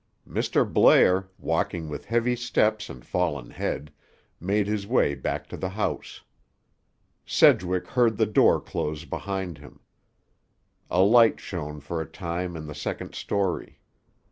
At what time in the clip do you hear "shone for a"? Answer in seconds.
11.39-12.07